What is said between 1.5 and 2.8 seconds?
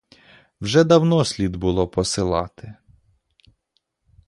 було посилати.